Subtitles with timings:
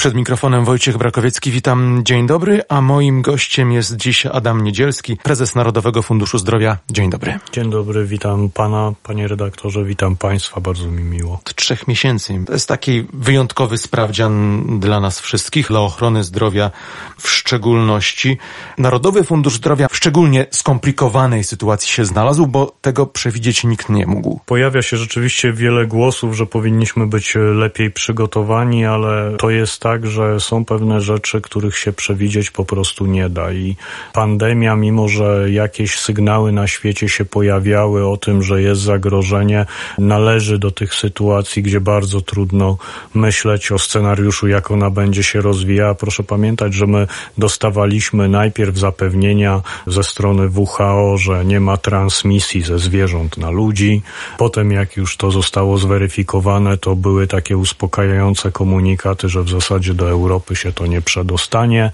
[0.00, 5.54] Przed mikrofonem Wojciech Brakowiecki, witam, dzień dobry, a moim gościem jest dziś Adam Niedzielski, prezes
[5.54, 6.76] Narodowego Funduszu Zdrowia.
[6.90, 7.38] Dzień dobry.
[7.52, 11.34] Dzień dobry, witam pana, panie redaktorze, witam państwa, bardzo mi miło.
[11.34, 12.44] Od trzech miesięcy.
[12.46, 16.70] To jest taki wyjątkowy sprawdzian dla nas wszystkich, dla ochrony zdrowia
[17.18, 18.38] w szczególności.
[18.78, 24.40] Narodowy Fundusz Zdrowia w szczególnie skomplikowanej sytuacji się znalazł, bo tego przewidzieć nikt nie mógł.
[24.46, 30.40] Pojawia się rzeczywiście wiele głosów, że powinniśmy być lepiej przygotowani, ale to jest tak, że
[30.40, 33.76] są pewne rzeczy, których się przewidzieć po prostu nie da i
[34.12, 39.66] pandemia, mimo że jakieś sygnały na świecie się pojawiały o tym, że jest zagrożenie,
[39.98, 42.76] należy do tych sytuacji, gdzie bardzo trudno
[43.14, 45.94] myśleć o scenariuszu, jak ona będzie się rozwijała.
[45.94, 47.06] Proszę pamiętać, że my
[47.38, 54.02] dostawaliśmy najpierw zapewnienia ze strony WHO, że nie ma transmisji ze zwierząt na ludzi.
[54.38, 59.94] Potem, jak już to zostało zweryfikowane, to były takie uspokajające komunikaty, że w zasadzie zasadzie
[59.94, 61.90] do Europy się to nie przedostanie,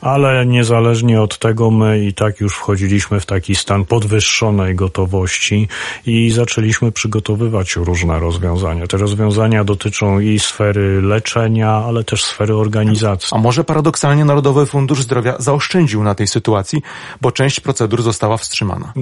[0.00, 5.68] ale niezależnie od tego my i tak już wchodziliśmy w taki stan podwyższonej gotowości
[6.06, 8.86] i zaczęliśmy przygotowywać różne rozwiązania.
[8.86, 13.28] Te rozwiązania dotyczą i sfery leczenia, ale też sfery organizacji.
[13.32, 16.82] A może paradoksalnie Narodowy Fundusz Zdrowia zaoszczędził na tej sytuacji,
[17.20, 18.92] bo część procedur została wstrzymana?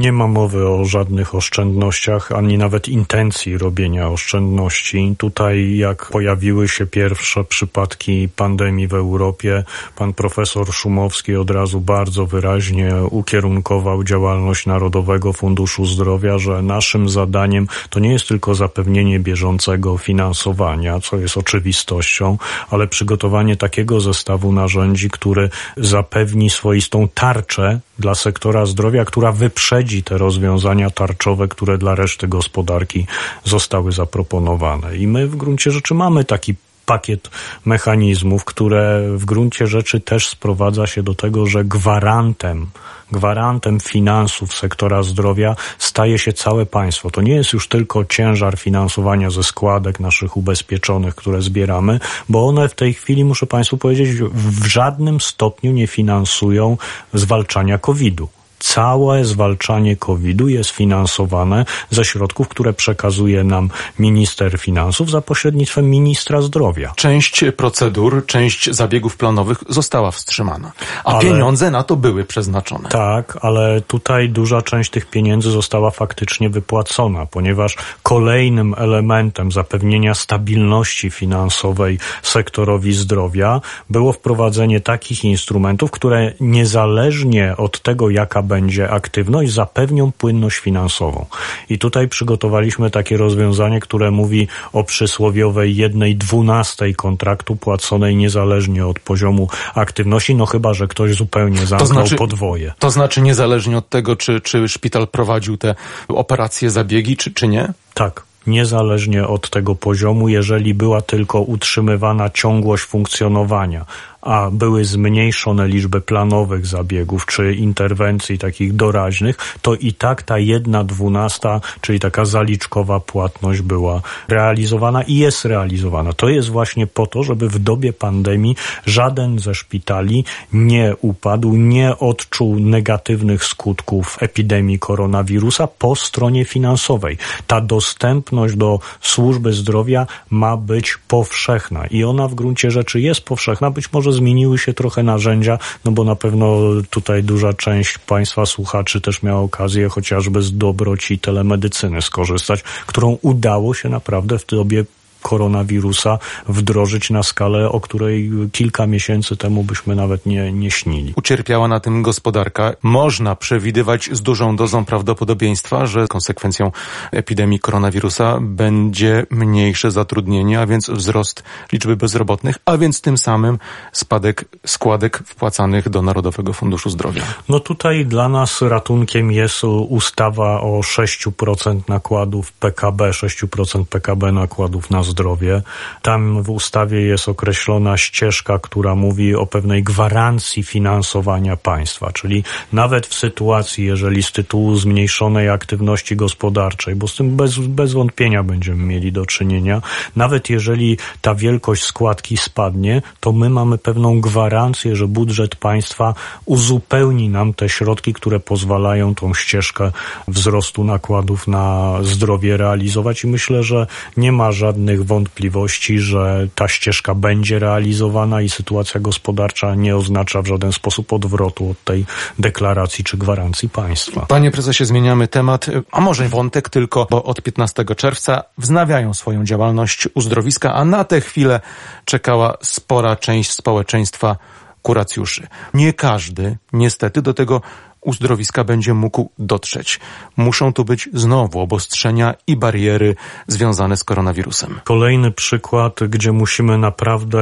[0.00, 5.14] Nie ma mowy o żadnych oszczędnościach, ani nawet intencji robienia oszczędności.
[5.18, 9.64] Tutaj jak pojawiły się pierwsze przypadki przypadki pandemii w Europie.
[9.96, 17.68] Pan profesor Szumowski od razu bardzo wyraźnie ukierunkował działalność Narodowego Funduszu Zdrowia, że naszym zadaniem
[17.90, 22.38] to nie jest tylko zapewnienie bieżącego finansowania, co jest oczywistością,
[22.70, 30.18] ale przygotowanie takiego zestawu narzędzi, który zapewni swoistą tarczę dla sektora zdrowia, która wyprzedzi te
[30.18, 33.06] rozwiązania tarczowe, które dla reszty gospodarki
[33.44, 34.96] zostały zaproponowane.
[34.96, 36.54] I my w gruncie rzeczy mamy taki
[36.86, 37.30] pakiet
[37.64, 42.66] mechanizmów, które w gruncie rzeczy też sprowadza się do tego, że gwarantem
[43.12, 47.10] gwarantem finansów sektora zdrowia staje się całe państwo.
[47.10, 52.68] To nie jest już tylko ciężar finansowania ze składek naszych ubezpieczonych, które zbieramy, bo one
[52.68, 56.76] w tej chwili, muszę Państwu powiedzieć, w żadnym stopniu nie finansują
[57.14, 58.28] zwalczania COVID-u
[58.58, 66.42] całe zwalczanie COVID-u jest finansowane ze środków, które przekazuje nam minister finansów za pośrednictwem ministra
[66.42, 66.92] zdrowia.
[66.96, 70.72] Część procedur, część zabiegów planowych została wstrzymana,
[71.04, 72.88] a ale, pieniądze na to były przeznaczone.
[72.88, 81.10] Tak, ale tutaj duża część tych pieniędzy została faktycznie wypłacona, ponieważ kolejnym elementem zapewnienia stabilności
[81.10, 90.12] finansowej sektorowi zdrowia było wprowadzenie takich instrumentów, które niezależnie od tego, jaka będzie aktywność, zapewnią
[90.12, 91.26] płynność finansową.
[91.70, 99.00] I tutaj przygotowaliśmy takie rozwiązanie, które mówi o przysłowiowej jednej dwunastej kontraktu płaconej niezależnie od
[99.00, 102.72] poziomu aktywności, no chyba, że ktoś zupełnie zamknął to znaczy, podwoje.
[102.78, 105.74] To znaczy niezależnie od tego, czy, czy szpital prowadził te
[106.08, 107.72] operacje, zabiegi, czy, czy nie?
[107.94, 113.84] Tak niezależnie od tego poziomu, jeżeli była tylko utrzymywana ciągłość funkcjonowania,
[114.26, 120.84] a były zmniejszone liczby planowych zabiegów czy interwencji takich doraźnych, to i tak ta jedna
[120.84, 126.12] dwunasta, czyli taka zaliczkowa płatność była realizowana i jest realizowana.
[126.12, 128.56] To jest właśnie po to, żeby w dobie pandemii
[128.86, 137.18] żaden ze szpitali nie upadł, nie odczuł negatywnych skutków epidemii koronawirusa po stronie finansowej.
[137.46, 143.70] Ta dostępność do służby zdrowia ma być powszechna i ona w gruncie rzeczy jest powszechna,
[143.70, 146.58] być może zmieniły się trochę narzędzia, no bo na pewno
[146.90, 153.74] tutaj duża część Państwa słuchaczy też miała okazję chociażby z dobroci telemedycyny skorzystać, którą udało
[153.74, 154.84] się naprawdę w dobie
[155.26, 161.12] koronawirusa wdrożyć na skalę, o której kilka miesięcy temu byśmy nawet nie, nie śnili.
[161.16, 162.72] Ucierpiała na tym gospodarka.
[162.82, 166.72] Można przewidywać z dużą dozą prawdopodobieństwa, że konsekwencją
[167.12, 173.58] epidemii koronawirusa będzie mniejsze zatrudnienie, a więc wzrost liczby bezrobotnych, a więc tym samym
[173.92, 177.22] spadek składek wpłacanych do Narodowego Funduszu Zdrowia.
[177.48, 185.02] No tutaj dla nas ratunkiem jest ustawa o 6% nakładów PKB, 6% PKB nakładów na
[185.02, 185.62] zdrowie zdrowie.
[186.02, 193.06] Tam w ustawie jest określona ścieżka, która mówi o pewnej gwarancji finansowania państwa, czyli nawet
[193.06, 198.84] w sytuacji, jeżeli z tytułu zmniejszonej aktywności gospodarczej, bo z tym bez, bez wątpienia będziemy
[198.84, 199.82] mieli do czynienia,
[200.16, 206.14] nawet jeżeli ta wielkość składki spadnie, to my mamy pewną gwarancję, że budżet państwa
[206.44, 209.92] uzupełni nam te środki, które pozwalają tą ścieżkę
[210.28, 213.86] wzrostu nakładów na zdrowie realizować i myślę, że
[214.16, 220.42] nie ma żadnych żadnych wątpliwości, że ta ścieżka będzie realizowana i sytuacja gospodarcza nie oznacza
[220.42, 222.06] w żaden sposób odwrotu od tej
[222.38, 224.26] deklaracji czy gwarancji państwa.
[224.26, 230.08] Panie prezesie, zmieniamy temat, a może wątek tylko, bo od 15 czerwca wznawiają swoją działalność
[230.14, 231.60] uzdrowiska, a na tę chwilę
[232.04, 234.36] czekała spora część społeczeństwa
[234.82, 235.46] kuracjuszy.
[235.74, 237.60] Nie każdy, niestety, do tego
[238.06, 240.00] uzdrowiska będzie mógł dotrzeć.
[240.36, 243.14] Muszą tu być znowu obostrzenia i bariery
[243.46, 244.80] związane z koronawirusem.
[244.84, 247.38] Kolejny przykład, gdzie musimy naprawdę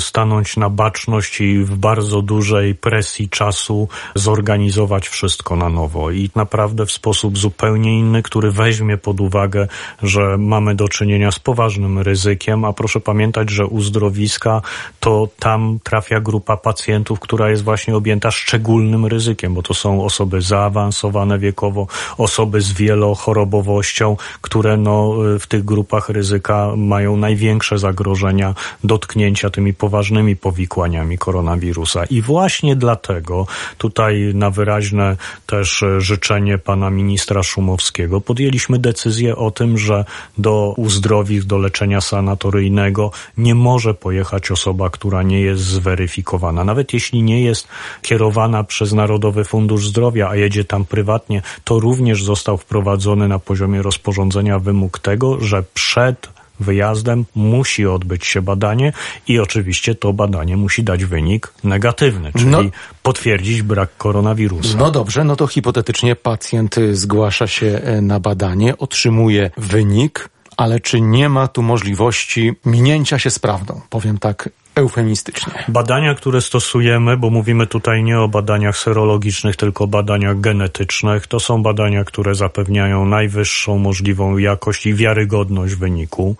[0.00, 6.86] stanąć na baczność i w bardzo dużej presji czasu zorganizować wszystko na nowo i naprawdę
[6.86, 9.68] w sposób zupełnie inny, który weźmie pod uwagę,
[10.02, 14.62] że mamy do czynienia z poważnym ryzykiem, a proszę pamiętać, że uzdrowiska
[15.00, 20.42] to tam trafia grupa pacjentów, która jest właśnie objęta szczególnym ryzykiem, bo to są osoby
[20.42, 21.86] zaawansowane wiekowo,
[22.18, 28.54] osoby z wielochorobowością, które no, w tych grupach ryzyka mają największe zagrożenia
[28.84, 32.04] dotknięcia tymi poważnymi powikłaniami koronawirusa.
[32.04, 33.46] I właśnie dlatego
[33.78, 35.16] tutaj na wyraźne
[35.46, 40.04] też życzenie pana ministra Szumowskiego podjęliśmy decyzję o tym, że
[40.38, 46.64] do uzdrowisk, do leczenia sanatoryjnego nie może pojechać osoba, która nie jest zweryfikowana.
[46.64, 47.68] Nawet jeśli nie jest
[48.02, 53.82] kierowana przez Narodowy Fundusz Zdrowia, a jedzie tam prywatnie, to również został wprowadzony na poziomie
[53.82, 56.28] rozporządzenia wymóg tego, że przed
[56.60, 58.92] wyjazdem musi odbyć się badanie
[59.28, 62.62] i oczywiście to badanie musi dać wynik negatywny, czyli no,
[63.02, 64.78] potwierdzić brak koronawirusa.
[64.78, 71.00] No dobrze, no to hipotetycznie pacjent zgłasza się e, na badanie, otrzymuje wynik, ale czy
[71.00, 73.80] nie ma tu możliwości minięcia się z prawdą?
[73.90, 75.52] Powiem tak eufemistycznie.
[75.68, 81.40] Badania, które stosujemy, bo mówimy tutaj nie o badaniach serologicznych, tylko o badaniach genetycznych, to
[81.40, 86.36] są badania, które zapewniają najwyższą możliwą jakość i wiarygodność wyniku.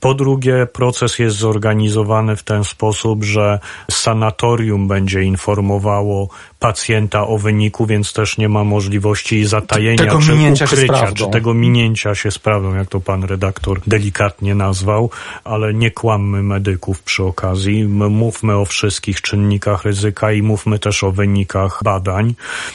[0.00, 3.58] Po drugie, proces jest zorganizowany w ten sposób, że
[3.90, 6.28] sanatorium będzie informowało
[6.58, 10.34] pacjenta o wyniku, więc też nie ma możliwości zatajenia tego czy
[10.64, 15.10] ukrycia, czy tego minięcia się z prawdą, jak to pan redaktor delikatnie nazwał,
[15.44, 17.81] ale nie kłammy medyków przy okazji.
[17.88, 22.34] My mówmy o wszystkich czynnikach ryzyka i mówmy też o wynikach badań.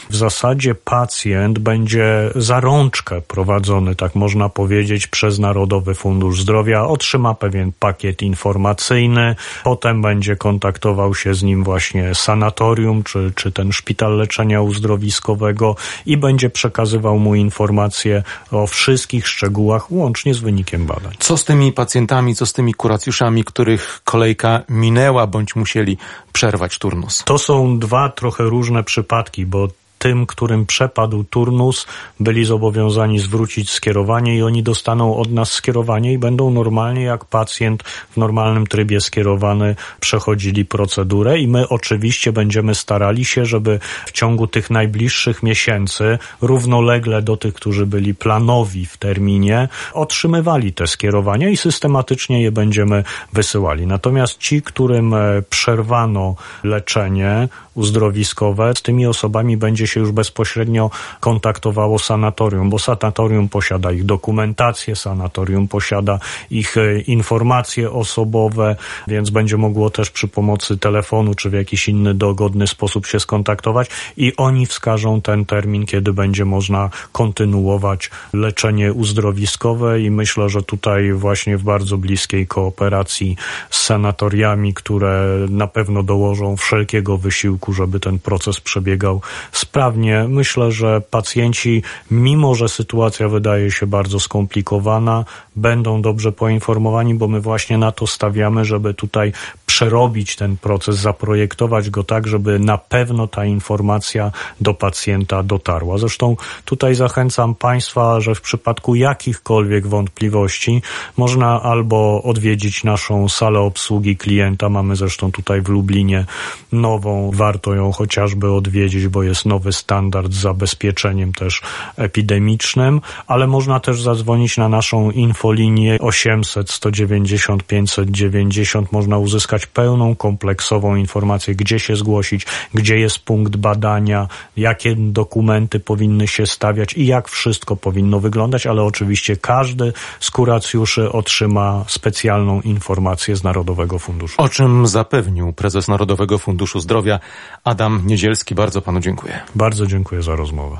[0.09, 6.83] W zasadzie pacjent będzie za rączkę prowadzony, tak można powiedzieć, przez Narodowy Fundusz Zdrowia.
[6.83, 13.71] Otrzyma pewien pakiet informacyjny, potem będzie kontaktował się z nim właśnie sanatorium, czy, czy ten
[13.71, 15.75] szpital leczenia uzdrowiskowego
[16.05, 21.13] i będzie przekazywał mu informacje o wszystkich szczegółach, łącznie z wynikiem badań.
[21.19, 24.96] Co z tymi pacjentami, co z tymi kuracjuszami, których kolejka minęła
[25.27, 25.97] bądź musieli
[26.33, 27.23] przerwać turnus?
[27.25, 29.67] To są dwa trochę różne przypadki, bo
[29.97, 31.85] tym, którym przepadł turnus,
[32.19, 37.83] byli zobowiązani zwrócić skierowanie i oni dostaną od nas skierowanie i będą normalnie jak pacjent
[37.83, 44.47] w normalnym trybie skierowany przechodzili procedurę i my oczywiście będziemy starali się, żeby w ciągu
[44.47, 51.57] tych najbliższych miesięcy równolegle do tych, którzy byli planowi w terminie, otrzymywali te skierowania i
[51.57, 53.03] systematycznie je będziemy
[53.33, 53.87] wysyłali.
[53.87, 57.47] Natomiast ci, którym e, przerwano leczenie
[57.77, 60.89] uzdrowiskowe, z tymi osobami będzie się już bezpośrednio
[61.19, 66.19] kontaktowało sanatorium, bo sanatorium posiada ich dokumentację, sanatorium posiada
[66.51, 68.75] ich e, informacje osobowe,
[69.07, 73.89] więc będzie mogło też przy pomocy telefonu czy w jakiś inny dogodny sposób się skontaktować
[74.17, 81.13] i oni wskażą ten termin, kiedy będzie można kontynuować leczenie uzdrowiskowe i myślę, że tutaj
[81.13, 83.35] właśnie w bardzo bliskiej kooperacji
[83.69, 89.21] z sanatoriami, które na pewno dołożą wszelkiego wysiłku, żeby ten proces przebiegał
[89.51, 90.25] sprawnie.
[90.29, 97.41] Myślę, że pacjenci, mimo że sytuacja wydaje się bardzo skomplikowana, będą dobrze poinformowani, bo my
[97.41, 99.33] właśnie na to stawiamy, żeby tutaj
[99.77, 104.31] przerobić ten proces, zaprojektować go tak, żeby na pewno ta informacja
[104.61, 105.97] do pacjenta dotarła.
[105.97, 110.81] Zresztą tutaj zachęcam Państwa, że w przypadku jakichkolwiek wątpliwości
[111.17, 114.69] można albo odwiedzić naszą salę obsługi klienta.
[114.69, 116.25] Mamy zresztą tutaj w Lublinie
[116.71, 121.61] nową, warto ją chociażby odwiedzić, bo jest nowy standard z zabezpieczeniem też
[121.97, 128.91] epidemicznym, ale można też zadzwonić na naszą infolinię 800 190 590.
[128.91, 136.27] Można uzyskać pełną, kompleksową informację, gdzie się zgłosić, gdzie jest punkt badania, jakie dokumenty powinny
[136.27, 143.35] się stawiać i jak wszystko powinno wyglądać, ale oczywiście każdy z kuracjuszy otrzyma specjalną informację
[143.35, 144.41] z Narodowego Funduszu.
[144.41, 147.19] O czym zapewnił prezes Narodowego Funduszu Zdrowia
[147.63, 148.55] Adam Niedzielski.
[148.55, 149.39] Bardzo panu dziękuję.
[149.55, 150.75] Bardzo dziękuję za rozmowę.